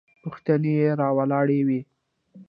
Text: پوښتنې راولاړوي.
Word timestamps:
پوښتنې 0.23 0.73
راولاړوي. 1.01 1.79